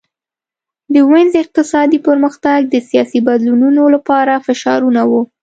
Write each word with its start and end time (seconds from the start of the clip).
د 0.93 0.95
وینز 1.09 1.33
اقتصادي 1.43 1.99
پرمختګ 2.07 2.59
د 2.67 2.75
سیاسي 2.89 3.19
بدلونونو 3.27 3.83
لپاره 3.95 4.33
فشارونه 4.45 5.01
وو 5.09 5.21